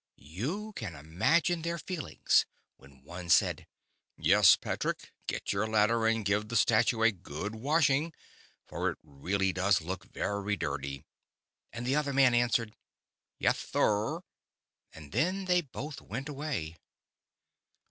You 0.17 0.73
can 0.73 0.95
imagine 0.95 1.61
their 1.61 1.77
feelings 1.77 2.47
when 2.77 3.03
one 3.03 3.29
said:" 3.29 3.67
Yes, 4.17 4.55
Patrick, 4.55 5.11
get 5.27 5.53
your 5.53 5.67
ladder, 5.67 6.07
and 6.07 6.25
give 6.25 6.47
the 6.47 6.55
Statue 6.55 7.03
a 7.03 7.11
good 7.11 7.53
washing, 7.53 8.11
for 8.65 8.89
it 8.89 8.97
really 9.03 9.53
does 9.53 9.79
look 9.79 10.05
very 10.05 10.57
dirty," 10.57 11.05
and 11.71 11.85
the 11.85 11.95
other 11.95 12.13
man 12.13 12.33
answered:" 12.33 12.73
Yis, 13.37 13.59
sorr," 13.59 14.23
and 14.91 15.11
then 15.11 15.45
they 15.45 15.61
both 15.61 16.01
went 16.01 16.27
away. 16.27 16.77